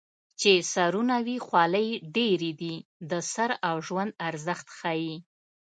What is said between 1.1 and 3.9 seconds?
وي خولۍ ډېرې دي د سر او